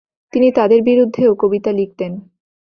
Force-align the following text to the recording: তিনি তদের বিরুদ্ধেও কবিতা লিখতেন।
তিনি 0.33 0.47
তদের 0.51 0.81
বিরুদ্ধেও 0.81 1.31
কবিতা 1.35 1.71
লিখতেন। 1.71 2.11